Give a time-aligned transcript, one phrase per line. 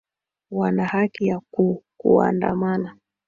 [0.51, 2.97] wanaa haki ya ku kuandamana